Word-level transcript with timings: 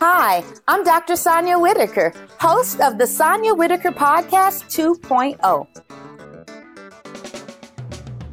Hi, 0.00 0.44
I'm 0.68 0.84
Dr. 0.84 1.16
Sonya 1.16 1.58
Whitaker, 1.58 2.12
host 2.38 2.80
of 2.80 2.98
the 2.98 3.06
Sonya 3.06 3.54
Whitaker 3.54 3.92
Podcast 3.92 4.66
2.0. 4.68 5.66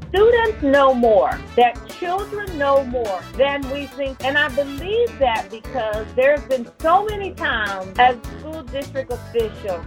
Students 0.10 0.62
know 0.62 0.94
more, 0.94 1.39
that 1.55 1.79
children 1.88 2.57
know 2.57 2.84
more 2.84 3.21
than 3.38 3.62
we 3.71 3.86
think. 3.88 4.23
And 4.26 4.38
I 4.38 4.49
believe 4.49 5.18
that 5.20 5.47
because 5.49 6.05
there 6.15 6.36
have 6.36 6.49
been 6.49 6.70
so 6.79 7.05
many 7.05 7.34
times 7.34 7.98
as 7.98 8.18
school 8.39 8.64
district 8.64 9.14
official 9.14 9.84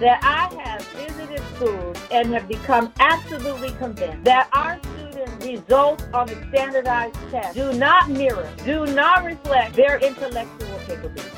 that 0.00 0.20
I 0.24 0.52
have 0.62 0.82
visited 0.88 1.40
schools 1.54 1.96
and 2.10 2.32
have 2.34 2.48
become 2.48 2.92
absolutely 2.98 3.70
convinced 3.72 4.24
that 4.24 4.48
our 4.52 4.80
results 5.56 6.04
on 6.14 6.26
the 6.26 6.36
standardized 6.48 7.16
test 7.30 7.54
do 7.54 7.72
not 7.72 8.08
mirror, 8.08 8.48
do 8.64 8.86
not 8.86 9.24
reflect 9.24 9.74
their 9.74 9.98
intellectual 9.98 10.78
capabilities. 10.86 11.32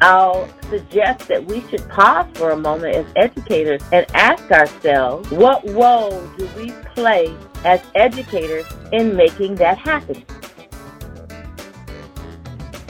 I'll 0.00 0.48
suggest 0.68 1.26
that 1.28 1.44
we 1.46 1.62
should 1.68 1.88
pause 1.88 2.26
for 2.34 2.50
a 2.50 2.56
moment 2.56 2.94
as 2.96 3.06
educators 3.16 3.80
and 3.92 4.06
ask 4.14 4.50
ourselves 4.50 5.30
what 5.30 5.68
role 5.70 6.20
do 6.36 6.46
we 6.56 6.70
play 6.94 7.34
as 7.64 7.80
educators 7.94 8.66
in 8.92 9.16
making 9.16 9.54
that 9.56 9.78
happen? 9.78 10.22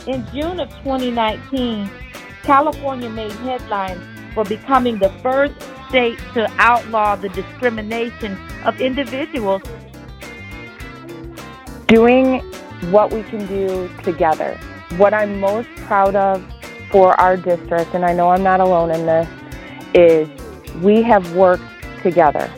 In 0.09 0.27
June 0.33 0.61
of 0.61 0.69
2019, 0.83 1.89
California 2.42 3.09
made 3.09 3.33
headlines 3.33 4.03
for 4.34 4.45
becoming 4.45 4.98
the 4.98 5.11
first 5.23 5.55
state 5.89 6.19
to 6.35 6.51
outlaw 6.59 7.17
the 7.17 7.29
discrimination 7.31 8.39
of 8.65 8.81
individuals. 8.81 9.63
Doing 11.87 12.41
what 12.91 13.12
we 13.12 13.23
can 13.25 13.47
do 13.47 13.89
together. 14.03 14.59
What 14.97 15.15
I'm 15.15 15.41
most 15.41 15.69
proud 15.77 16.17
of 16.17 16.45
for 16.91 17.19
our 17.21 17.37
district, 17.37 17.95
and 17.95 18.05
I 18.05 18.12
know 18.12 18.31
I'm 18.31 18.43
not 18.43 18.61
alone 18.61 18.91
in 18.91 19.06
this, 19.06 19.28
is 19.95 20.28
we 20.83 21.03
have 21.03 21.34
worked 21.34 21.65
together. 22.03 22.50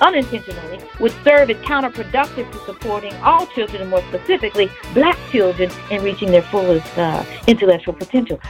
Unintentionally 0.00 0.80
would 1.00 1.12
serve 1.24 1.50
as 1.50 1.56
counterproductive 1.58 2.50
to 2.52 2.58
supporting 2.64 3.12
all 3.16 3.46
children, 3.48 3.82
and 3.82 3.90
more 3.90 4.02
specifically, 4.08 4.70
black 4.94 5.16
children, 5.30 5.70
in 5.90 6.02
reaching 6.02 6.30
their 6.30 6.42
fullest 6.42 6.98
uh, 6.98 7.24
intellectual 7.46 7.94
potential. 7.94 8.40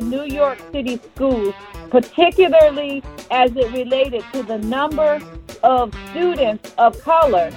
New 0.00 0.24
York 0.24 0.58
City 0.72 1.00
schools, 1.14 1.54
particularly 1.90 3.02
as 3.30 3.54
it 3.56 3.72
related 3.72 4.24
to 4.32 4.42
the 4.42 4.58
number 4.58 5.20
of 5.62 5.94
students 6.10 6.72
of 6.78 7.00
color 7.02 7.50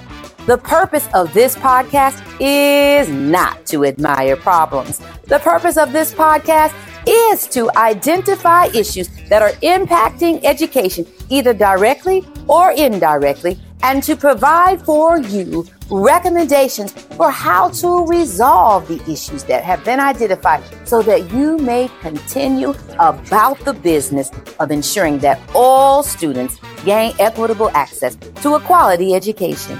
the 0.48 0.56
purpose 0.56 1.06
of 1.12 1.34
this 1.34 1.54
podcast 1.56 2.24
is 2.40 3.10
not 3.10 3.66
to 3.66 3.84
admire 3.84 4.34
problems. 4.34 4.98
The 5.24 5.40
purpose 5.40 5.76
of 5.76 5.92
this 5.92 6.14
podcast 6.14 6.74
is 7.06 7.46
to 7.48 7.70
identify 7.76 8.68
issues 8.68 9.10
that 9.28 9.42
are 9.42 9.50
impacting 9.60 10.42
education, 10.44 11.06
either 11.28 11.52
directly 11.52 12.24
or 12.48 12.72
indirectly, 12.72 13.58
and 13.82 14.02
to 14.02 14.16
provide 14.16 14.82
for 14.82 15.18
you 15.18 15.66
recommendations 15.90 16.92
for 16.92 17.30
how 17.30 17.70
to 17.70 18.04
resolve 18.06 18.86
the 18.88 19.00
issues 19.10 19.44
that 19.44 19.64
have 19.64 19.84
been 19.84 20.00
identified 20.00 20.62
so 20.86 21.02
that 21.02 21.30
you 21.32 21.56
may 21.58 21.88
continue 22.00 22.74
about 22.98 23.58
the 23.60 23.72
business 23.72 24.30
of 24.60 24.70
ensuring 24.70 25.18
that 25.18 25.40
all 25.54 26.02
students 26.02 26.58
gain 26.84 27.14
equitable 27.18 27.70
access 27.70 28.16
to 28.42 28.54
a 28.54 28.60
quality 28.60 29.14
education. 29.14 29.78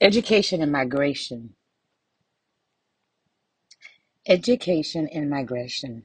Education 0.00 0.62
and 0.62 0.72
migration. 0.72 1.54
Education 4.26 5.08
and 5.12 5.30
migration. 5.30 6.04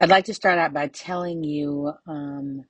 I'd 0.00 0.08
like 0.08 0.24
to 0.26 0.34
start 0.34 0.58
out 0.58 0.72
by 0.72 0.88
telling 0.88 1.44
you 1.44 1.92
um, 2.06 2.64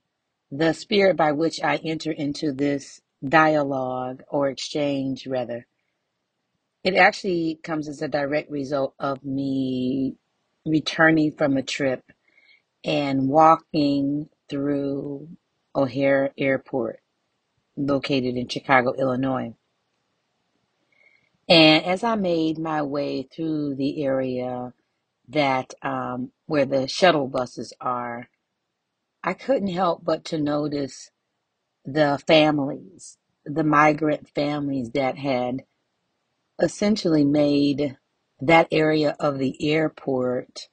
the 0.51 0.73
spirit 0.73 1.17
by 1.17 1.33
which 1.33 1.61
I 1.63 1.77
enter 1.77 2.11
into 2.11 2.51
this 2.53 3.01
dialogue 3.27 4.23
or 4.29 4.49
exchange, 4.49 5.27
rather. 5.27 5.67
It 6.83 6.95
actually 6.95 7.59
comes 7.63 7.89
as 7.89 8.01
a 8.01 8.09
direct 8.09 8.51
result 8.51 8.95
of 8.99 9.23
me 9.23 10.15
returning 10.65 11.33
from 11.37 11.57
a 11.57 11.63
trip 11.63 12.03
and 12.83 13.29
walking 13.29 14.29
through 14.49 15.29
O'Hare 15.75 16.31
Airport, 16.37 17.01
located 17.77 18.35
in 18.37 18.47
Chicago, 18.47 18.93
Illinois. 18.97 19.53
And 21.49 21.85
as 21.85 22.03
I 22.03 22.15
made 22.15 22.57
my 22.57 22.81
way 22.81 23.23
through 23.23 23.75
the 23.75 24.03
area 24.03 24.73
that 25.29 25.73
um, 25.83 26.31
where 26.47 26.65
the 26.65 26.87
shuttle 26.87 27.27
buses 27.27 27.73
are, 27.81 28.29
I 29.23 29.33
couldn't 29.33 29.69
help 29.69 30.05
but 30.05 30.25
to 30.25 30.39
notice 30.39 31.11
the 31.85 32.19
families, 32.27 33.17
the 33.45 33.63
migrant 33.63 34.29
families 34.29 34.91
that 34.91 35.17
had 35.17 35.63
essentially 36.61 37.25
made 37.25 37.97
that 38.41 38.67
area 38.71 39.15
of 39.19 39.39
the 39.39 39.71
airport 39.71 40.69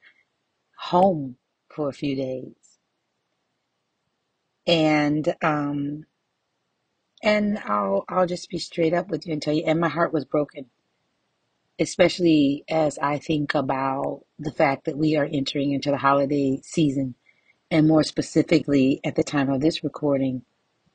home 0.78 1.36
for 1.68 1.88
a 1.88 1.92
few 1.94 2.16
days. 2.16 2.54
And 4.66 5.34
um, 5.42 6.04
and 7.22 7.58
I'll 7.60 8.04
I'll 8.08 8.26
just 8.26 8.50
be 8.50 8.58
straight 8.58 8.94
up 8.94 9.08
with 9.10 9.26
you 9.26 9.34
and 9.34 9.42
tell 9.42 9.54
you, 9.54 9.64
and 9.66 9.80
my 9.80 9.88
heart 9.88 10.12
was 10.12 10.24
broken 10.26 10.66
especially 11.80 12.64
as 12.70 12.98
I 12.98 13.18
think 13.18 13.54
about 13.54 14.22
the 14.40 14.52
fact 14.52 14.86
that 14.86 14.98
we 14.98 15.16
are 15.18 15.28
entering 15.30 15.72
into 15.72 15.92
the 15.92 15.98
holiday 15.98 16.60
season, 16.64 17.16
and 17.70 17.86
more 17.86 18.02
specifically 18.02 19.00
at 19.04 19.14
the 19.14 19.24
time 19.24 19.50
of 19.50 19.60
this 19.60 19.84
recording, 19.84 20.42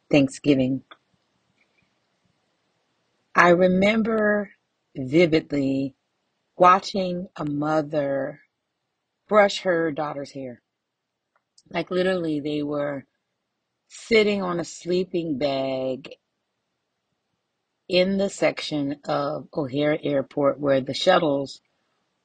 Thanksgiving. 0.09 0.83
I 3.35 3.49
remember 3.49 4.51
vividly 4.95 5.95
watching 6.57 7.27
a 7.35 7.45
mother 7.45 8.41
brush 9.27 9.61
her 9.61 9.91
daughter's 9.91 10.31
hair. 10.31 10.61
Like 11.69 11.91
literally, 11.91 12.39
they 12.39 12.63
were 12.63 13.05
sitting 13.87 14.41
on 14.41 14.59
a 14.59 14.65
sleeping 14.65 15.37
bag 15.37 16.15
in 17.87 18.17
the 18.17 18.29
section 18.29 18.99
of 19.05 19.47
O'Hare 19.55 19.99
Airport 20.03 20.59
where 20.59 20.81
the 20.81 20.93
shuttles 20.93 21.61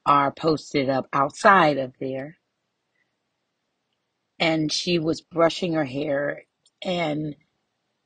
are 0.06 0.32
posted 0.32 0.88
up 0.88 1.08
outside 1.12 1.78
of 1.78 1.92
there. 2.00 2.37
And 4.38 4.72
she 4.72 4.98
was 4.98 5.20
brushing 5.20 5.74
her 5.74 5.84
hair 5.84 6.44
and 6.82 7.36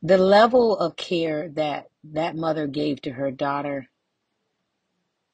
the 0.03 0.19
level 0.19 0.77
of 0.77 0.97
care 0.97 1.49
that 1.51 1.89
that 2.05 2.37
mother 2.37 2.67
gave 2.67 3.03
to 3.03 3.13
her 3.13 3.31
daughter. 3.31 3.89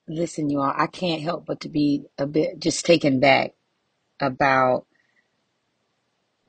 Listen, 0.08 0.50
you 0.50 0.60
all, 0.60 0.74
I 0.76 0.86
can't 0.86 1.22
help 1.22 1.46
but 1.46 1.60
to 1.60 1.68
be 1.68 2.04
a 2.18 2.26
bit 2.26 2.60
just 2.60 2.84
taken 2.84 3.20
back 3.20 3.54
about 4.20 4.86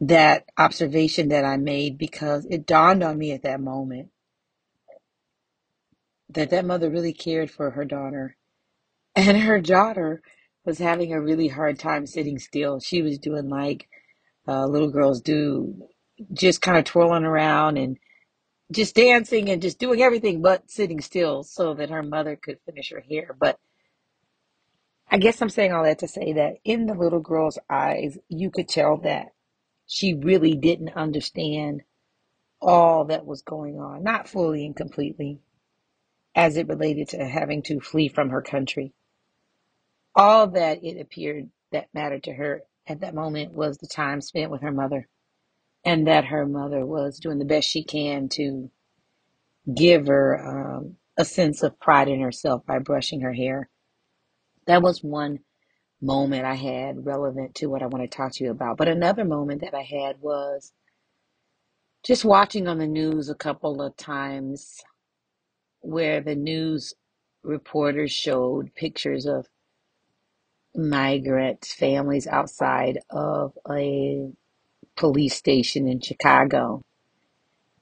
that 0.01 0.45
observation 0.57 1.29
that 1.29 1.45
I 1.45 1.57
made 1.57 1.97
because 1.97 2.45
it 2.49 2.65
dawned 2.65 3.03
on 3.03 3.17
me 3.17 3.31
at 3.31 3.43
that 3.43 3.61
moment 3.61 4.09
that 6.29 6.49
that 6.51 6.65
mother 6.65 6.89
really 6.89 7.13
cared 7.13 7.51
for 7.51 7.71
her 7.71 7.85
daughter 7.85 8.37
and 9.15 9.37
her 9.37 9.59
daughter 9.59 10.21
was 10.65 10.79
having 10.79 11.13
a 11.13 11.21
really 11.21 11.49
hard 11.49 11.79
time 11.79 12.05
sitting 12.05 12.39
still. 12.39 12.79
She 12.79 13.01
was 13.01 13.17
doing 13.17 13.49
like 13.49 13.87
uh, 14.49 14.65
little 14.65 14.89
girls 14.89 15.21
do, 15.21 15.87
just 16.33 16.61
kind 16.61 16.77
of 16.77 16.83
twirling 16.83 17.23
around 17.23 17.77
and 17.77 17.97
just 18.71 18.95
dancing 18.95 19.49
and 19.49 19.61
just 19.61 19.77
doing 19.79 20.01
everything 20.01 20.41
but 20.41 20.69
sitting 20.69 21.01
still 21.01 21.43
so 21.43 21.75
that 21.75 21.91
her 21.91 22.01
mother 22.01 22.35
could 22.35 22.57
finish 22.65 22.91
her 22.91 23.03
hair. 23.07 23.35
But 23.39 23.59
I 25.09 25.17
guess 25.17 25.41
I'm 25.41 25.49
saying 25.49 25.71
all 25.71 25.83
that 25.83 25.99
to 25.99 26.07
say 26.07 26.33
that 26.33 26.55
in 26.63 26.87
the 26.87 26.95
little 26.95 27.19
girl's 27.19 27.59
eyes, 27.69 28.17
you 28.27 28.49
could 28.49 28.67
tell 28.67 28.97
that 28.97 29.27
she 29.85 30.15
really 30.15 30.55
didn't 30.55 30.95
understand 30.95 31.83
all 32.61 33.05
that 33.05 33.25
was 33.25 33.41
going 33.43 33.79
on, 33.79 34.03
not 34.03 34.27
fully 34.27 34.65
and 34.65 34.75
completely, 34.75 35.39
as 36.35 36.57
it 36.57 36.67
related 36.67 37.09
to 37.09 37.25
having 37.25 37.63
to 37.63 37.79
flee 37.79 38.07
from 38.07 38.29
her 38.29 38.41
country. 38.41 38.93
All 40.15 40.47
that 40.47 40.83
it 40.83 40.99
appeared 40.99 41.49
that 41.71 41.89
mattered 41.93 42.23
to 42.23 42.33
her 42.33 42.63
at 42.89 43.01
that 43.01 43.15
moment 43.15 43.53
was 43.53 43.77
the 43.77 43.87
time 43.87 44.21
spent 44.21 44.51
with 44.51 44.61
her 44.61 44.71
mother, 44.71 45.07
and 45.85 46.07
that 46.07 46.25
her 46.25 46.45
mother 46.45 46.85
was 46.85 47.19
doing 47.19 47.39
the 47.39 47.45
best 47.45 47.69
she 47.69 47.83
can 47.83 48.29
to 48.29 48.71
give 49.75 50.07
her 50.07 50.77
um, 50.77 50.95
a 51.17 51.25
sense 51.25 51.63
of 51.63 51.79
pride 51.79 52.07
in 52.07 52.21
herself 52.21 52.65
by 52.65 52.79
brushing 52.79 53.21
her 53.21 53.33
hair. 53.33 53.69
That 54.67 54.81
was 54.81 55.03
one 55.03 55.39
moment 56.01 56.45
I 56.45 56.55
had 56.55 57.05
relevant 57.05 57.55
to 57.55 57.67
what 57.67 57.83
I 57.83 57.87
want 57.87 58.09
to 58.09 58.17
talk 58.17 58.33
to 58.33 58.43
you 58.43 58.51
about. 58.51 58.77
But 58.77 58.87
another 58.87 59.25
moment 59.25 59.61
that 59.61 59.73
I 59.73 59.81
had 59.83 60.17
was 60.21 60.73
just 62.05 62.25
watching 62.25 62.67
on 62.67 62.79
the 62.79 62.87
news 62.87 63.29
a 63.29 63.35
couple 63.35 63.81
of 63.81 63.97
times 63.97 64.77
where 65.81 66.21
the 66.21 66.35
news 66.35 66.93
reporters 67.43 68.11
showed 68.11 68.73
pictures 68.75 69.25
of 69.25 69.47
migrant 70.75 71.65
families 71.65 72.27
outside 72.27 72.99
of 73.09 73.53
a 73.69 74.31
police 74.95 75.35
station 75.35 75.87
in 75.87 76.01
Chicago. 76.01 76.81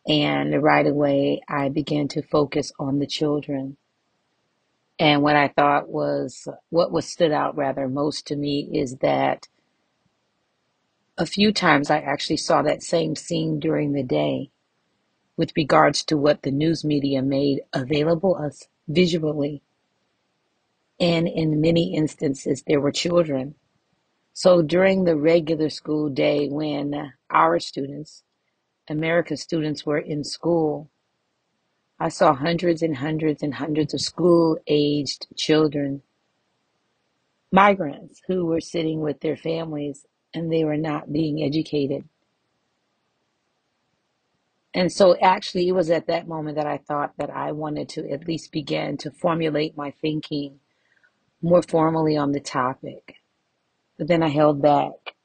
And 0.07 0.63
right 0.63 0.87
away, 0.87 1.41
I 1.49 1.69
began 1.69 2.07
to 2.09 2.21
focus 2.21 2.71
on 2.79 2.99
the 2.99 3.07
children. 3.07 3.77
And 4.99 5.21
what 5.21 5.35
I 5.35 5.49
thought 5.49 5.89
was, 5.89 6.47
what 6.69 6.91
was 6.91 7.07
stood 7.07 7.31
out 7.31 7.57
rather 7.57 7.87
most 7.87 8.27
to 8.27 8.35
me 8.35 8.69
is 8.73 8.97
that 8.97 9.47
a 11.17 11.25
few 11.25 11.51
times 11.51 11.89
I 11.89 11.99
actually 11.99 12.37
saw 12.37 12.61
that 12.63 12.83
same 12.83 13.15
scene 13.15 13.59
during 13.59 13.93
the 13.93 14.03
day 14.03 14.51
with 15.37 15.53
regards 15.55 16.03
to 16.05 16.17
what 16.17 16.43
the 16.43 16.51
news 16.51 16.83
media 16.83 17.21
made 17.21 17.61
available 17.73 18.35
us 18.35 18.67
visually. 18.87 19.61
And 20.99 21.27
in 21.27 21.61
many 21.61 21.95
instances, 21.95 22.63
there 22.65 22.81
were 22.81 22.91
children. 22.91 23.55
So 24.33 24.61
during 24.61 25.03
the 25.03 25.15
regular 25.15 25.69
school 25.69 26.09
day, 26.09 26.47
when 26.49 27.13
our 27.29 27.59
students, 27.59 28.23
America's 28.89 29.41
students, 29.41 29.85
were 29.85 29.99
in 29.99 30.23
school, 30.23 30.89
I 31.99 32.09
saw 32.09 32.33
hundreds 32.35 32.81
and 32.83 32.97
hundreds 32.97 33.43
and 33.43 33.55
hundreds 33.55 33.93
of 33.93 34.01
school 34.01 34.57
aged 34.67 35.27
children, 35.35 36.03
migrants 37.51 38.21
who 38.27 38.45
were 38.45 38.61
sitting 38.61 39.01
with 39.01 39.21
their 39.21 39.37
families 39.37 40.05
and 40.33 40.51
they 40.51 40.63
were 40.63 40.77
not 40.77 41.11
being 41.11 41.43
educated. 41.43 42.07
And 44.73 44.91
so, 44.91 45.17
actually, 45.21 45.67
it 45.67 45.71
was 45.71 45.89
at 45.89 46.07
that 46.07 46.27
moment 46.27 46.57
that 46.57 46.67
I 46.67 46.77
thought 46.77 47.13
that 47.17 47.31
I 47.31 47.51
wanted 47.51 47.89
to 47.89 48.09
at 48.11 48.27
least 48.27 48.51
begin 48.51 48.97
to 48.97 49.11
formulate 49.11 49.75
my 49.75 49.91
thinking 50.01 50.59
more 51.41 51.61
formally 51.61 52.17
on 52.17 52.31
the 52.31 52.39
topic. 52.39 53.15
But 53.97 54.07
then 54.07 54.23
I 54.23 54.29
held 54.29 54.61
back. 54.61 55.15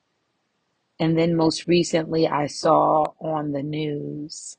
And 1.00 1.18
then, 1.18 1.34
most 1.36 1.66
recently, 1.66 2.28
I 2.28 2.46
saw 2.46 3.04
on 3.20 3.52
the 3.52 3.62
news 3.62 4.56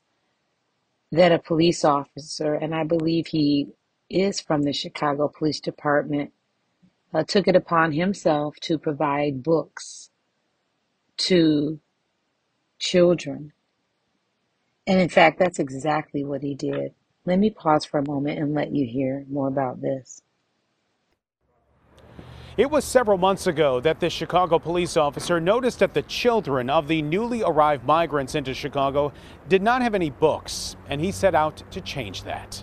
that 1.12 1.32
a 1.32 1.38
police 1.38 1.84
officer, 1.84 2.54
and 2.54 2.74
I 2.74 2.84
believe 2.84 3.28
he 3.28 3.68
is 4.10 4.40
from 4.40 4.62
the 4.64 4.72
Chicago 4.72 5.28
Police 5.28 5.60
Department, 5.60 6.32
uh, 7.14 7.24
took 7.24 7.48
it 7.48 7.56
upon 7.56 7.92
himself 7.92 8.56
to 8.62 8.78
provide 8.78 9.42
books 9.42 10.10
to 11.16 11.80
children. 12.78 13.52
And 14.86 15.00
in 15.00 15.08
fact, 15.08 15.38
that's 15.38 15.60
exactly 15.60 16.24
what 16.24 16.42
he 16.42 16.54
did. 16.54 16.94
Let 17.24 17.38
me 17.38 17.50
pause 17.50 17.86
for 17.86 17.98
a 17.98 18.06
moment 18.06 18.38
and 18.38 18.54
let 18.54 18.74
you 18.74 18.86
hear 18.86 19.24
more 19.30 19.48
about 19.48 19.80
this. 19.80 20.20
It 22.56 22.70
was 22.70 22.84
several 22.84 23.18
months 23.18 23.48
ago 23.48 23.80
that 23.80 23.98
the 23.98 24.08
Chicago 24.08 24.60
police 24.60 24.96
officer 24.96 25.40
noticed 25.40 25.80
that 25.80 25.92
the 25.92 26.02
children 26.02 26.70
of 26.70 26.86
the 26.86 27.02
newly 27.02 27.42
arrived 27.42 27.84
migrants 27.84 28.36
into 28.36 28.54
Chicago 28.54 29.12
did 29.48 29.60
not 29.60 29.82
have 29.82 29.92
any 29.92 30.10
books, 30.10 30.76
and 30.88 31.00
he 31.00 31.10
set 31.10 31.34
out 31.34 31.64
to 31.72 31.80
change 31.80 32.22
that. 32.22 32.62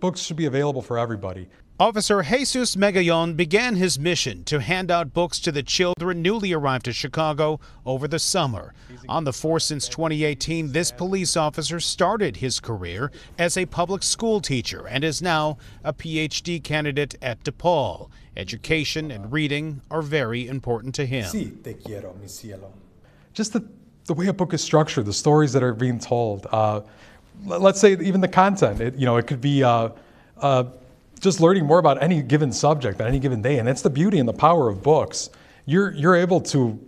Books 0.00 0.20
should 0.20 0.36
be 0.36 0.46
available 0.46 0.82
for 0.82 0.98
everybody. 0.98 1.48
Officer 1.80 2.22
Jesus 2.22 2.76
Megayon 2.76 3.34
began 3.34 3.76
his 3.76 3.98
mission 3.98 4.44
to 4.44 4.60
hand 4.60 4.90
out 4.90 5.14
books 5.14 5.40
to 5.40 5.50
the 5.50 5.62
children 5.62 6.20
newly 6.20 6.52
arrived 6.52 6.84
to 6.84 6.92
Chicago 6.92 7.58
over 7.86 8.06
the 8.06 8.18
summer. 8.18 8.74
On 9.08 9.24
the 9.24 9.32
force 9.32 9.64
since 9.64 9.88
2018, 9.88 10.72
this 10.72 10.92
police 10.92 11.36
officer 11.36 11.80
started 11.80 12.36
his 12.36 12.60
career 12.60 13.10
as 13.38 13.56
a 13.56 13.64
public 13.66 14.02
school 14.02 14.40
teacher 14.40 14.86
and 14.86 15.02
is 15.02 15.22
now 15.22 15.56
a 15.82 15.94
PhD 15.94 16.62
candidate 16.62 17.16
at 17.22 17.42
DePaul. 17.42 18.10
Education 18.36 19.10
and 19.10 19.32
reading 19.32 19.80
are 19.90 20.02
very 20.02 20.46
important 20.46 20.94
to 20.96 21.06
him. 21.06 21.24
Just 23.32 23.54
the, 23.54 23.66
the 24.04 24.14
way 24.14 24.26
a 24.26 24.32
book 24.32 24.52
is 24.52 24.62
structured, 24.62 25.06
the 25.06 25.12
stories 25.12 25.54
that 25.54 25.62
are 25.62 25.74
being 25.74 25.98
told. 25.98 26.46
Uh, 26.52 26.82
let's 27.44 27.80
say 27.80 27.92
even 27.94 28.20
the 28.20 28.28
content. 28.28 28.80
It, 28.80 28.94
you 28.94 29.06
know, 29.06 29.16
it 29.16 29.26
could 29.26 29.40
be. 29.40 29.64
Uh, 29.64 29.88
uh, 30.36 30.64
just 31.22 31.40
learning 31.40 31.64
more 31.64 31.78
about 31.78 32.02
any 32.02 32.20
given 32.20 32.52
subject 32.52 33.00
on 33.00 33.06
any 33.06 33.20
given 33.20 33.40
day. 33.40 33.58
And 33.58 33.66
that's 33.66 33.80
the 33.80 33.90
beauty 33.90 34.18
and 34.18 34.28
the 34.28 34.32
power 34.34 34.68
of 34.68 34.82
books. 34.82 35.30
You're, 35.64 35.92
you're 35.92 36.16
able 36.16 36.40
to, 36.40 36.78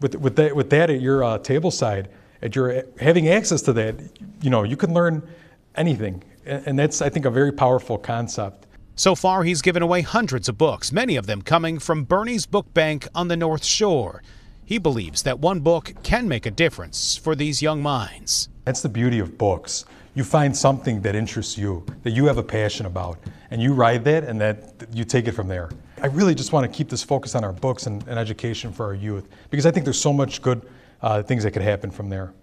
with, 0.00 0.14
with, 0.14 0.36
that, 0.36 0.54
with 0.54 0.70
that 0.70 0.90
at 0.90 1.00
your 1.00 1.24
uh, 1.24 1.38
table 1.38 1.70
side, 1.70 2.10
at 2.42 2.54
your 2.54 2.84
having 3.00 3.28
access 3.28 3.62
to 3.62 3.72
that, 3.72 3.96
you 4.42 4.50
know, 4.50 4.62
you 4.62 4.76
can 4.76 4.92
learn 4.92 5.26
anything. 5.74 6.22
And 6.44 6.78
that's, 6.78 7.02
I 7.02 7.08
think, 7.08 7.24
a 7.24 7.30
very 7.30 7.50
powerful 7.50 7.98
concept. 7.98 8.66
So 8.94 9.14
far, 9.14 9.44
he's 9.44 9.62
given 9.62 9.82
away 9.82 10.02
hundreds 10.02 10.48
of 10.48 10.58
books, 10.58 10.92
many 10.92 11.16
of 11.16 11.26
them 11.26 11.40
coming 11.40 11.78
from 11.78 12.04
Bernie's 12.04 12.46
Book 12.46 12.72
Bank 12.74 13.08
on 13.14 13.28
the 13.28 13.36
North 13.36 13.64
Shore. 13.64 14.22
He 14.64 14.76
believes 14.76 15.22
that 15.22 15.38
one 15.38 15.60
book 15.60 15.94
can 16.02 16.28
make 16.28 16.44
a 16.44 16.50
difference 16.50 17.16
for 17.16 17.34
these 17.34 17.62
young 17.62 17.80
minds. 17.80 18.50
That's 18.64 18.82
the 18.82 18.88
beauty 18.88 19.18
of 19.18 19.38
books 19.38 19.86
you 20.18 20.24
find 20.24 20.54
something 20.54 21.00
that 21.02 21.14
interests 21.14 21.56
you, 21.56 21.86
that 22.02 22.10
you 22.10 22.26
have 22.26 22.38
a 22.38 22.42
passion 22.42 22.86
about, 22.86 23.18
and 23.52 23.62
you 23.62 23.72
ride 23.72 24.04
that 24.04 24.24
and 24.24 24.40
that 24.40 24.74
you 24.92 25.04
take 25.04 25.28
it 25.28 25.32
from 25.32 25.46
there. 25.46 25.70
I 26.02 26.08
really 26.08 26.34
just 26.34 26.52
want 26.52 26.70
to 26.70 26.76
keep 26.76 26.88
this 26.88 27.04
focus 27.04 27.36
on 27.36 27.44
our 27.44 27.52
books 27.52 27.86
and, 27.86 28.02
and 28.08 28.18
education 28.18 28.72
for 28.72 28.86
our 28.86 28.94
youth 28.94 29.28
because 29.48 29.64
I 29.64 29.70
think 29.70 29.84
there's 29.84 30.00
so 30.00 30.12
much 30.12 30.42
good 30.42 30.68
uh, 31.02 31.22
things 31.22 31.44
that 31.44 31.52
could 31.52 31.62
happen 31.62 31.92
from 31.92 32.08
there. 32.08 32.34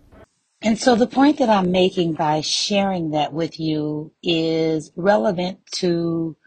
And 0.62 0.80
so 0.80 0.96
the 0.96 1.06
point 1.06 1.38
that 1.40 1.50
I'm 1.50 1.70
making 1.70 2.14
by 2.14 2.40
sharing 2.40 3.12
that 3.12 3.34
with 3.34 3.60
you 3.60 4.14
is 4.24 4.94
relevant 4.96 5.60
to 5.74 6.38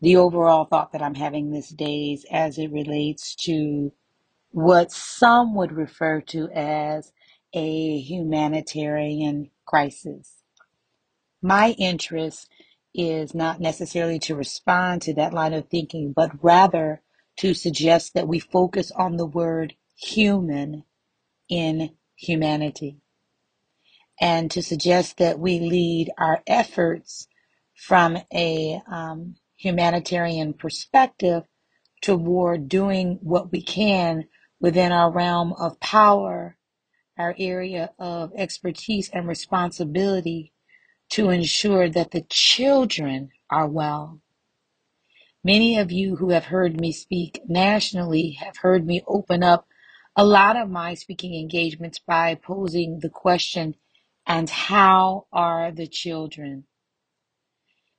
the 0.00 0.16
overall 0.16 0.66
thought 0.66 0.92
that 0.92 1.00
I'm 1.00 1.14
having 1.14 1.50
these 1.50 1.70
days 1.70 2.26
as 2.30 2.58
it 2.58 2.70
relates 2.70 3.34
to 3.46 3.90
what 4.50 4.92
some 4.92 5.54
would 5.54 5.72
refer 5.72 6.20
to 6.20 6.50
as 6.50 7.10
a 7.54 7.98
humanitarian 8.00 9.50
crisis. 9.64 10.43
My 11.44 11.72
interest 11.72 12.48
is 12.94 13.34
not 13.34 13.60
necessarily 13.60 14.18
to 14.20 14.34
respond 14.34 15.02
to 15.02 15.12
that 15.16 15.34
line 15.34 15.52
of 15.52 15.68
thinking, 15.68 16.14
but 16.16 16.42
rather 16.42 17.02
to 17.36 17.52
suggest 17.52 18.14
that 18.14 18.26
we 18.26 18.38
focus 18.38 18.90
on 18.92 19.18
the 19.18 19.26
word 19.26 19.74
human 19.94 20.84
in 21.50 21.90
humanity. 22.16 22.96
And 24.18 24.50
to 24.52 24.62
suggest 24.62 25.18
that 25.18 25.38
we 25.38 25.60
lead 25.60 26.10
our 26.16 26.42
efforts 26.46 27.28
from 27.74 28.16
a 28.32 28.80
um, 28.90 29.34
humanitarian 29.54 30.54
perspective 30.54 31.42
toward 32.00 32.70
doing 32.70 33.18
what 33.20 33.52
we 33.52 33.60
can 33.60 34.28
within 34.60 34.92
our 34.92 35.12
realm 35.12 35.52
of 35.58 35.78
power, 35.78 36.56
our 37.18 37.34
area 37.38 37.90
of 37.98 38.32
expertise 38.34 39.10
and 39.12 39.28
responsibility 39.28 40.53
to 41.10 41.30
ensure 41.30 41.88
that 41.88 42.10
the 42.10 42.24
children 42.28 43.30
are 43.50 43.68
well. 43.68 44.20
Many 45.44 45.78
of 45.78 45.92
you 45.92 46.16
who 46.16 46.30
have 46.30 46.46
heard 46.46 46.80
me 46.80 46.92
speak 46.92 47.42
nationally 47.46 48.32
have 48.40 48.58
heard 48.58 48.86
me 48.86 49.02
open 49.06 49.42
up 49.42 49.66
a 50.16 50.24
lot 50.24 50.56
of 50.56 50.70
my 50.70 50.94
speaking 50.94 51.34
engagements 51.34 51.98
by 51.98 52.34
posing 52.34 53.00
the 53.00 53.10
question, 53.10 53.74
and 54.26 54.48
how 54.48 55.26
are 55.32 55.70
the 55.70 55.86
children? 55.86 56.64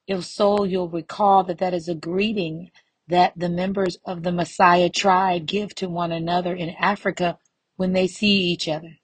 If 0.08 0.26
so, 0.26 0.64
you'll 0.64 0.90
recall 0.90 1.44
that 1.46 1.60
that 1.60 1.74
is 1.74 1.88
a 1.88 1.96
greeting 1.96 2.72
that 3.08 3.34
the 3.36 3.50
members 3.50 3.98
of 4.06 4.24
the 4.24 4.32
Maasai 4.32 4.92
tribe 4.94 5.46
give 5.46 5.76
to 5.76 5.90
one 5.90 6.12
another 6.12 6.56
in 6.56 6.72
Africa 6.80 7.38
when 7.76 7.94
they 7.94 8.08
see 8.08 8.36
each 8.52 8.68
other. 8.68 8.98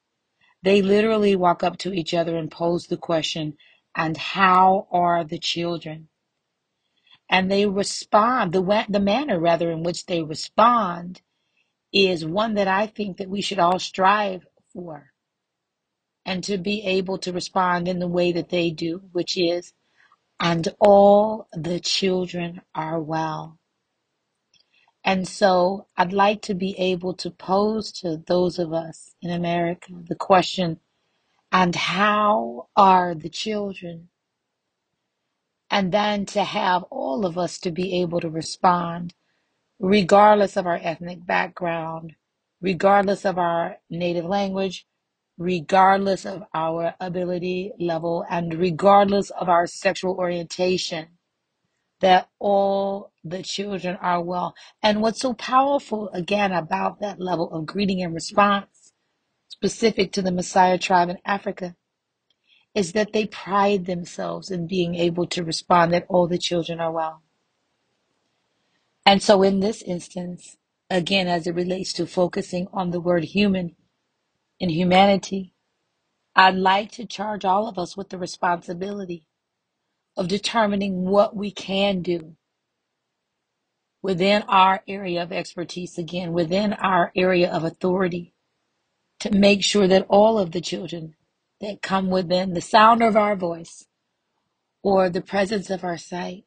They 0.63 0.81
literally 0.81 1.35
walk 1.35 1.63
up 1.63 1.77
to 1.79 1.93
each 1.93 2.13
other 2.13 2.37
and 2.37 2.51
pose 2.51 2.87
the 2.87 2.97
question, 2.97 3.57
and 3.95 4.17
how 4.17 4.87
are 4.91 5.23
the 5.23 5.39
children? 5.39 6.09
And 7.29 7.51
they 7.51 7.65
respond, 7.65 8.53
the, 8.53 8.85
the 8.89 8.99
manner 8.99 9.39
rather 9.39 9.71
in 9.71 9.83
which 9.83 10.05
they 10.05 10.23
respond 10.23 11.21
is 11.93 12.25
one 12.25 12.55
that 12.55 12.67
I 12.67 12.87
think 12.87 13.17
that 13.17 13.29
we 13.29 13.41
should 13.41 13.59
all 13.59 13.79
strive 13.79 14.45
for. 14.73 15.11
And 16.25 16.43
to 16.45 16.57
be 16.57 16.83
able 16.83 17.17
to 17.19 17.33
respond 17.33 17.87
in 17.87 17.99
the 17.99 18.07
way 18.07 18.31
that 18.33 18.49
they 18.49 18.71
do, 18.71 19.01
which 19.11 19.37
is, 19.37 19.73
and 20.39 20.67
all 20.79 21.47
the 21.53 21.79
children 21.79 22.61
are 22.75 22.99
well. 22.99 23.59
And 25.03 25.27
so 25.27 25.87
I'd 25.97 26.13
like 26.13 26.43
to 26.43 26.53
be 26.55 26.77
able 26.79 27.15
to 27.15 27.31
pose 27.31 27.91
to 27.93 28.17
those 28.27 28.59
of 28.59 28.73
us 28.73 29.15
in 29.21 29.31
America 29.31 29.93
the 30.07 30.15
question 30.15 30.79
and 31.51 31.75
how 31.75 32.69
are 32.75 33.15
the 33.15 33.29
children? 33.29 34.09
And 35.71 35.91
then 35.91 36.25
to 36.27 36.43
have 36.43 36.83
all 36.85 37.25
of 37.25 37.37
us 37.37 37.59
to 37.59 37.71
be 37.71 38.01
able 38.01 38.21
to 38.21 38.29
respond, 38.29 39.13
regardless 39.79 40.57
of 40.57 40.67
our 40.67 40.79
ethnic 40.81 41.25
background, 41.25 42.15
regardless 42.61 43.25
of 43.25 43.37
our 43.37 43.77
native 43.89 44.25
language, 44.25 44.85
regardless 45.37 46.25
of 46.25 46.43
our 46.53 46.95
ability 46.99 47.73
level 47.79 48.25
and 48.29 48.55
regardless 48.55 49.31
of 49.31 49.49
our 49.49 49.67
sexual 49.67 50.15
orientation, 50.17 51.07
that 52.01 52.29
all 52.39 53.11
the 53.23 53.43
children 53.43 53.97
are 54.01 54.21
well. 54.21 54.55
And 54.83 55.01
what's 55.01 55.21
so 55.21 55.33
powerful 55.33 56.09
again 56.13 56.51
about 56.53 57.01
that 57.01 57.19
level 57.21 57.51
of 57.51 57.65
greeting 57.67 58.03
and 58.03 58.13
response 58.13 58.70
specific 59.61 60.11
to 60.13 60.23
the 60.23 60.31
Maasai 60.31 60.81
tribe 60.81 61.09
in 61.09 61.19
Africa 61.25 61.75
is 62.75 62.93
that 62.93 63.13
they 63.13 63.27
pride 63.27 63.85
themselves 63.85 64.49
in 64.51 64.67
being 64.67 64.95
able 64.95 65.27
to 65.27 65.43
respond 65.43 65.93
that 65.93 66.07
all 66.09 66.27
the 66.27 66.39
children 66.39 66.79
are 66.79 66.91
well. 66.91 67.21
And 69.05 69.21
so 69.23 69.43
in 69.43 69.59
this 69.59 69.83
instance, 69.83 70.57
again, 70.89 71.27
as 71.27 71.47
it 71.47 71.55
relates 71.55 71.93
to 71.93 72.07
focusing 72.07 72.67
on 72.73 72.91
the 72.91 73.01
word 73.01 73.25
human 73.25 73.75
in 74.59 74.69
humanity, 74.69 75.53
I'd 76.35 76.55
like 76.55 76.91
to 76.93 77.05
charge 77.05 77.45
all 77.45 77.67
of 77.67 77.77
us 77.79 77.97
with 77.97 78.09
the 78.09 78.17
responsibility 78.17 79.27
of 80.17 80.27
determining 80.27 81.05
what 81.05 81.35
we 81.35 81.51
can 81.51 82.01
do 82.01 82.35
within 84.01 84.43
our 84.43 84.81
area 84.87 85.23
of 85.23 85.31
expertise, 85.31 85.97
again, 85.97 86.33
within 86.33 86.73
our 86.73 87.11
area 87.15 87.51
of 87.51 87.63
authority, 87.63 88.30
to 89.21 89.31
make 89.31 89.63
sure 89.63 89.87
that 89.87 90.05
all 90.09 90.39
of 90.39 90.51
the 90.51 90.61
children 90.61 91.15
that 91.61 91.81
come 91.81 92.09
within 92.09 92.53
the 92.53 92.61
sound 92.61 93.03
of 93.03 93.15
our 93.15 93.35
voice 93.35 93.85
or 94.83 95.09
the 95.09 95.21
presence 95.21 95.69
of 95.69 95.83
our 95.83 95.97
sight 95.97 96.43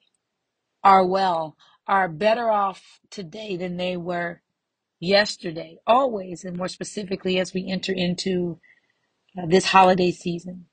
are 0.82 1.06
well, 1.06 1.56
are 1.86 2.08
better 2.08 2.50
off 2.50 3.00
today 3.10 3.56
than 3.56 3.76
they 3.76 3.96
were 3.96 4.42
yesterday, 4.98 5.78
always, 5.86 6.44
and 6.44 6.56
more 6.56 6.66
specifically 6.68 7.38
as 7.38 7.54
we 7.54 7.70
enter 7.70 7.92
into 7.92 8.58
uh, 9.38 9.46
this 9.46 9.66
holiday 9.66 10.10
season. 10.10 10.66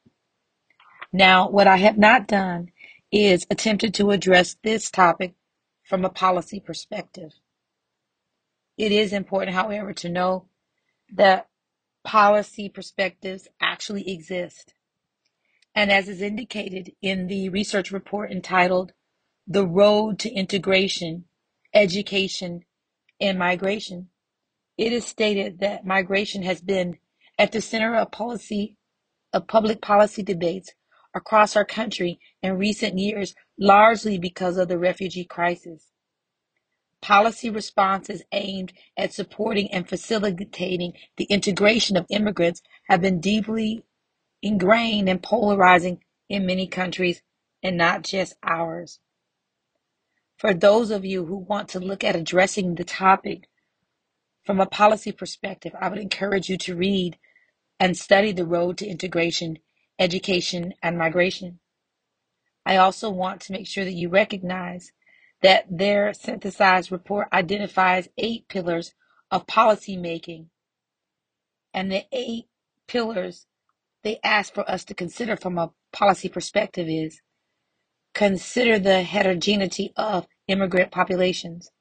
Now, 1.14 1.50
what 1.50 1.68
I 1.68 1.78
have 1.78 2.00
not 2.00 2.28
done 2.28 2.72
is 3.12 3.46
attempted 3.52 3.94
to 3.96 4.10
address 4.10 4.56
this 4.64 4.90
topic 4.90 5.36
from 5.84 6.04
a 6.04 6.10
policy 6.10 6.60
perspective. 6.60 7.34
It 8.76 8.92
is 8.92 9.14
important, 9.14 9.56
however, 9.56 9.94
to 9.94 10.10
know 10.10 10.48
that 11.14 11.48
policy 12.04 12.70
perspectives 12.70 13.48
actually 13.60 14.10
exist. 14.10 14.74
And 15.74 15.92
as 15.92 16.10
is 16.10 16.22
indicated 16.22 16.92
in 17.02 17.28
the 17.28 17.50
research 17.50 17.92
report 17.92 18.32
entitled 18.32 18.94
The 19.48 19.66
Road 19.66 20.20
to 20.20 20.32
Integration, 20.32 21.26
Education, 21.74 22.66
and 23.20 23.40
Migration, 23.40 24.10
it 24.78 24.92
is 24.92 25.06
stated 25.06 25.60
that 25.60 25.86
migration 25.86 26.44
has 26.44 26.62
been 26.62 26.98
at 27.38 27.52
the 27.52 27.62
center 27.62 27.96
of 27.96 28.12
policy 28.12 28.78
of 29.34 29.48
public 29.48 29.82
policy 29.82 30.24
debates 30.24 30.74
across 31.14 31.56
our 31.56 31.66
country 31.66 32.20
in 32.42 32.58
recent 32.58 32.98
years, 32.98 33.34
largely 33.58 34.18
because 34.18 34.58
of 34.58 34.68
the 34.68 34.78
refugee 34.78 35.24
crisis. 35.24 35.91
Policy 37.02 37.50
responses 37.50 38.24
aimed 38.32 38.74
at 38.96 39.14
supporting 39.14 39.72
and 39.72 39.90
facilitating 39.90 40.94
the 41.18 41.26
integration 41.26 41.98
of 41.98 42.06
immigrants 42.10 42.62
have 42.90 43.02
been 43.02 43.20
deeply 43.20 43.84
ingrained 44.42 45.10
and 45.10 45.22
polarizing 45.22 46.04
in 46.30 46.46
many 46.46 46.68
countries 46.68 47.22
and 47.64 47.78
not 47.78 48.04
just 48.04 48.36
ours. 48.44 49.00
For 50.38 50.54
those 50.54 50.92
of 50.92 51.06
you 51.06 51.26
who 51.26 51.38
want 51.38 51.70
to 51.70 51.80
look 51.80 52.04
at 52.04 52.16
addressing 52.16 52.76
the 52.76 52.84
topic 52.84 53.48
from 54.44 54.60
a 54.60 54.66
policy 54.66 55.12
perspective, 55.12 55.74
I 55.80 55.90
would 55.90 56.00
encourage 56.00 56.50
you 56.50 56.58
to 56.60 56.76
read 56.76 57.18
and 57.80 57.98
study 57.98 58.32
the 58.32 58.46
road 58.46 58.78
to 58.78 58.88
integration, 58.88 59.60
education, 60.00 60.74
and 60.82 60.98
migration. 60.98 61.60
I 62.66 62.78
also 62.78 63.10
want 63.10 63.42
to 63.42 63.52
make 63.52 63.68
sure 63.68 63.86
that 63.86 63.94
you 63.94 64.10
recognize 64.10 64.92
that 65.42 65.66
their 65.70 66.14
synthesized 66.14 66.92
report 66.92 67.28
identifies 67.34 68.10
eight 68.18 68.48
pillars 68.48 68.94
of 69.32 69.48
policy 69.48 69.98
making. 69.98 70.50
And 71.74 71.92
the 71.92 72.06
eight 72.12 72.46
pillars 72.88 73.46
they 74.04 74.20
ask 74.24 74.54
for 74.54 74.70
us 74.70 74.84
to 74.86 74.94
consider 74.94 75.38
from 75.38 75.58
a 75.58 75.72
policy 75.94 76.30
perspective 76.30 76.88
is 76.90 77.22
consider 78.14 78.80
the 78.80 79.04
heterogeneity 79.04 79.94
of 79.96 80.28
immigrant 80.48 80.92
populations, 80.92 81.72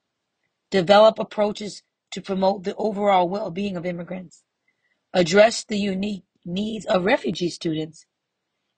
develop 0.71 1.19
approaches 1.19 1.83
to 2.11 2.21
promote 2.21 2.63
the 2.63 2.75
overall 2.75 3.27
well 3.29 3.51
being 3.51 3.77
of 3.77 3.85
immigrants, 3.85 4.43
address 5.13 5.63
the 5.63 5.77
unique 5.77 6.23
needs 6.45 6.85
of 6.85 7.05
refugee 7.05 7.49
students, 7.49 8.05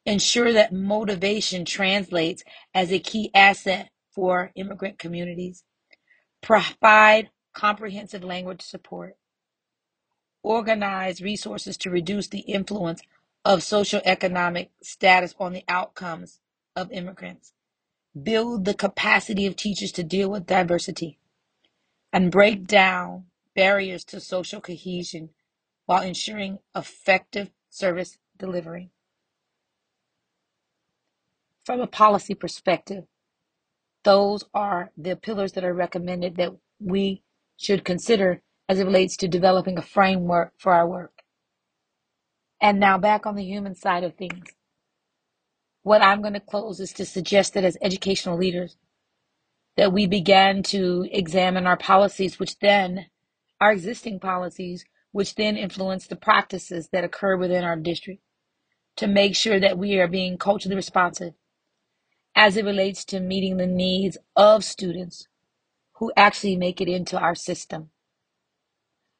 ensure 0.05 0.53
that 0.53 0.73
motivation 0.73 1.65
translates 1.65 2.43
as 2.73 2.91
a 2.91 2.99
key 2.99 3.31
asset 3.33 3.89
for 4.13 4.51
immigrant 4.55 4.99
communities, 4.99 5.63
provide 6.41 7.29
comprehensive 7.53 8.23
language 8.23 8.61
support, 8.61 9.15
organize 10.43 11.21
resources 11.21 11.77
to 11.77 11.89
reduce 11.89 12.27
the 12.27 12.39
influence 12.39 13.01
of 13.45 13.59
socioeconomic 13.59 14.69
status 14.81 15.35
on 15.39 15.53
the 15.53 15.63
outcomes 15.67 16.39
of 16.75 16.91
immigrants, 16.91 17.53
build 18.21 18.65
the 18.65 18.73
capacity 18.73 19.45
of 19.45 19.55
teachers 19.55 19.91
to 19.91 20.03
deal 20.03 20.29
with 20.29 20.45
diversity, 20.45 21.19
and 22.11 22.31
break 22.31 22.65
down 22.67 23.25
barriers 23.55 24.03
to 24.03 24.19
social 24.19 24.61
cohesion 24.61 25.29
while 25.85 26.01
ensuring 26.01 26.59
effective 26.75 27.49
service 27.69 28.17
delivery. 28.37 28.89
From 31.65 31.79
a 31.79 31.87
policy 31.87 32.33
perspective, 32.33 33.05
those 34.03 34.43
are 34.53 34.91
the 34.97 35.15
pillars 35.15 35.53
that 35.53 35.63
are 35.63 35.73
recommended 35.73 36.35
that 36.35 36.53
we 36.79 37.23
should 37.57 37.85
consider 37.85 38.41
as 38.67 38.79
it 38.79 38.85
relates 38.85 39.17
to 39.17 39.27
developing 39.27 39.77
a 39.77 39.81
framework 39.81 40.53
for 40.57 40.73
our 40.73 40.87
work. 40.87 41.23
And 42.61 42.79
now 42.79 42.97
back 42.97 43.25
on 43.25 43.35
the 43.35 43.43
human 43.43 43.75
side 43.75 44.03
of 44.03 44.15
things. 44.15 44.45
What 45.81 46.01
I'm 46.01 46.21
going 46.21 46.33
to 46.33 46.39
close 46.39 46.79
is 46.79 46.93
to 46.93 47.05
suggest 47.05 47.53
that 47.53 47.65
as 47.65 47.77
educational 47.81 48.37
leaders, 48.37 48.77
that 49.75 49.91
we 49.91 50.07
began 50.07 50.63
to 50.63 51.07
examine 51.11 51.67
our 51.67 51.75
policies, 51.75 52.39
which 52.39 52.59
then, 52.59 53.07
our 53.59 53.73
existing 53.73 54.19
policies, 54.19 54.85
which 55.11 55.35
then 55.35 55.57
influence 55.57 56.07
the 56.07 56.15
practices 56.15 56.89
that 56.93 57.03
occur 57.03 57.35
within 57.35 57.63
our 57.63 57.75
district, 57.75 58.21
to 58.95 59.07
make 59.07 59.35
sure 59.35 59.59
that 59.59 59.77
we 59.77 59.99
are 59.99 60.07
being 60.07 60.37
culturally 60.37 60.75
responsive 60.75 61.33
as 62.35 62.57
it 62.57 62.65
relates 62.65 63.05
to 63.05 63.19
meeting 63.19 63.57
the 63.57 63.67
needs 63.67 64.17
of 64.35 64.63
students 64.63 65.27
who 65.97 66.11
actually 66.17 66.55
make 66.55 66.81
it 66.81 66.87
into 66.87 67.17
our 67.17 67.35
system. 67.35 67.89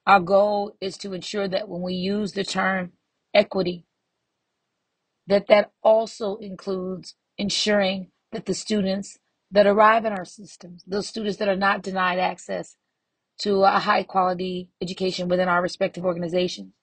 Our 0.06 0.20
goal 0.20 0.76
is 0.82 0.98
to 0.98 1.14
ensure 1.14 1.48
that 1.48 1.70
when 1.70 1.82
we 1.82 1.94
use 1.94 2.34
the 2.34 2.44
term 2.44 2.94
equity, 3.34 3.86
that 5.28 5.48
that 5.48 5.72
also 5.82 6.38
includes 6.38 7.16
ensuring 7.38 8.12
that 8.32 8.46
the 8.46 8.54
students 8.54 9.20
that 9.52 9.68
arrive 9.68 10.04
in 10.04 10.12
our 10.12 10.26
systems, 10.26 10.84
those 10.86 11.08
students 11.08 11.38
that 11.38 11.48
are 11.48 11.56
not 11.56 11.84
denied 11.84 12.20
access 12.20 12.76
to 13.40 13.64
a 13.64 13.80
high 13.80 14.04
quality 14.04 14.70
education 14.82 15.30
within 15.30 15.48
our 15.48 15.62
respective 15.62 16.04
organizations, 16.04 16.74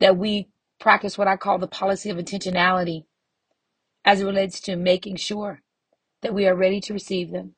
that 0.00 0.16
we 0.16 0.48
practice 0.78 1.18
what 1.18 1.26
I 1.26 1.36
call 1.36 1.58
the 1.58 1.66
policy 1.66 2.10
of 2.10 2.18
intentionality 2.18 3.04
as 4.08 4.22
it 4.22 4.24
relates 4.24 4.58
to 4.58 4.74
making 4.74 5.16
sure 5.16 5.60
that 6.22 6.32
we 6.32 6.46
are 6.46 6.54
ready 6.54 6.80
to 6.80 6.94
receive 6.94 7.30
them, 7.30 7.54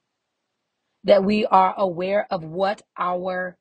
that 1.05 1.23
we 1.23 1.47
are 1.47 1.77
aware 1.79 2.27
of 2.29 2.43
what 2.43 2.83
our 2.99 3.57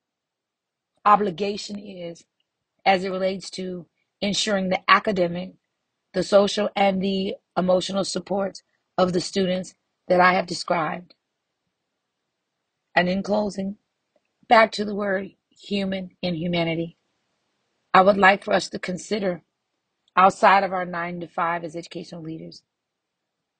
obligation 1.05 1.77
is 1.77 2.23
as 2.83 3.03
it 3.03 3.11
relates 3.11 3.51
to 3.51 3.85
ensuring 4.21 4.69
the 4.69 4.79
academic, 4.89 5.51
the 6.15 6.23
social, 6.23 6.67
and 6.75 6.99
the 6.99 7.35
emotional 7.55 8.03
support 8.03 8.63
of 8.97 9.13
the 9.13 9.21
students 9.21 9.75
that 10.07 10.19
I 10.19 10.33
have 10.33 10.47
described. 10.47 11.13
And 12.95 13.07
in 13.07 13.21
closing, 13.21 13.77
back 14.47 14.71
to 14.71 14.83
the 14.83 14.95
word 14.95 15.29
human 15.51 16.09
in 16.23 16.33
humanity. 16.33 16.97
I 17.93 18.01
would 18.01 18.17
like 18.17 18.43
for 18.43 18.55
us 18.55 18.67
to 18.69 18.79
consider 18.79 19.43
outside 20.15 20.63
of 20.63 20.73
our 20.73 20.85
nine 20.85 21.19
to 21.19 21.27
five 21.27 21.63
as 21.63 21.75
educational 21.75 22.23
leaders 22.23 22.63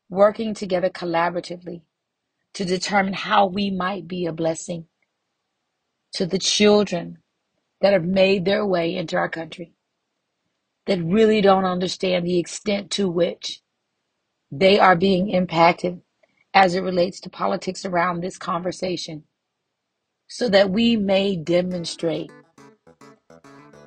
working 0.10 0.54
together 0.54 0.90
collaboratively 0.90 1.82
to 2.54 2.66
determine 2.66 3.14
how 3.14 3.46
we 3.46 3.70
might 3.70 4.08
be 4.08 4.26
a 4.26 4.34
blessing 4.34 4.86
to 6.14 6.26
the 6.26 6.40
children 6.40 7.20
that 7.82 7.94
have 7.94 8.04
made 8.06 8.46
their 8.46 8.66
way 8.66 8.96
into 8.96 9.16
our 9.16 9.30
country 9.30 9.74
that 10.88 11.04
really 11.04 11.42
don't 11.42 11.66
understand 11.66 12.26
the 12.26 12.40
extent 12.40 12.90
to 12.92 13.08
which 13.10 13.62
they 14.52 14.80
are 14.80 14.96
being 14.96 15.30
impacted 15.30 16.02
as 16.54 16.74
it 16.74 16.82
relates 16.82 17.20
to 17.20 17.30
politics 17.30 17.86
around 17.86 18.22
this 18.22 18.38
conversation 18.38 19.24
so 20.28 20.50
that 20.50 20.72
we 20.72 20.96
may 20.98 21.36
demonstrate 21.36 22.32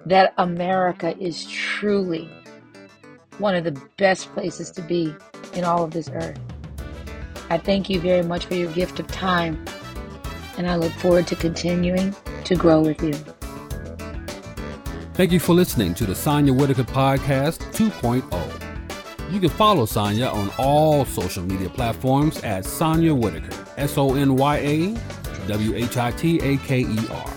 that 0.06 0.32
America 0.38 1.16
is 1.18 1.46
truly 1.46 2.30
one 3.38 3.54
of 3.56 3.64
the 3.64 3.80
best 3.98 4.32
places 4.32 4.70
to 4.70 4.82
be 4.82 5.14
in 5.54 5.64
all 5.64 5.85
of 5.85 5.90
this 5.90 6.09
earth. 6.11 6.38
I 7.50 7.59
thank 7.59 7.90
you 7.90 8.00
very 8.00 8.23
much 8.23 8.47
for 8.47 8.54
your 8.54 8.73
gift 8.73 8.99
of 9.00 9.06
time, 9.09 9.62
and 10.56 10.68
I 10.68 10.76
look 10.76 10.92
forward 10.92 11.26
to 11.28 11.37
continuing 11.37 12.14
to 12.44 12.56
grow 12.56 12.80
with 12.80 13.02
you. 13.02 13.14
Thank 15.14 15.32
you 15.32 15.40
for 15.40 15.52
listening 15.52 15.92
to 15.94 16.06
the 16.06 16.14
Sonya 16.14 16.54
Whitaker 16.54 16.85
Podcast 16.85 17.59
2.0. 17.73 19.32
You 19.32 19.40
can 19.40 19.50
follow 19.50 19.87
Sonya 19.87 20.26
on 20.26 20.50
all 20.59 21.04
social 21.04 21.42
media 21.42 21.68
platforms 21.68 22.42
at 22.42 22.64
Sonya 22.64 23.14
Whitaker, 23.14 23.66
S 23.76 23.97
O 23.99 24.14
N 24.14 24.37
Y 24.37 24.56
A 24.56 24.97
W 25.49 25.75
H 25.75 25.97
I 25.97 26.11
T 26.12 26.38
A 26.40 26.56
K 26.59 26.80
E 26.80 26.99
R. 27.11 27.32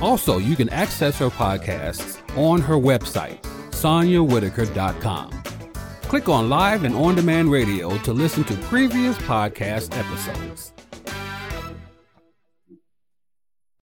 Also, 0.00 0.38
you 0.38 0.56
can 0.56 0.68
access 0.68 1.18
her 1.18 1.28
podcasts 1.28 2.20
on 2.36 2.60
her 2.60 2.76
website, 2.76 3.40
sonyawhitaker.com. 3.70 5.37
Click 6.08 6.30
on 6.30 6.48
live 6.48 6.84
and 6.84 6.94
on 6.94 7.14
demand 7.16 7.50
radio 7.50 7.98
to 7.98 8.14
listen 8.14 8.42
to 8.44 8.54
previous 8.68 9.18
podcast 9.18 9.94
episodes. 9.94 10.77